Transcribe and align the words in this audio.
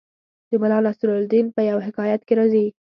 د 0.49 0.51
ملا 0.61 0.79
نصرالدین 0.87 1.45
په 1.55 1.61
یوه 1.69 1.85
حکایت 1.87 2.21
کې 2.27 2.33
راځي 2.39 2.65